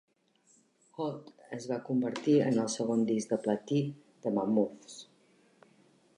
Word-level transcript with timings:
"Hot" 0.99 1.27
es 1.59 1.67
va 1.71 1.77
convertir 1.91 2.35
en 2.47 2.59
el 2.65 2.73
segon 2.79 3.05
disc 3.11 3.35
de 3.35 3.41
platí 3.45 3.83
de 4.25 4.35
"Mammoth's". 4.41 4.99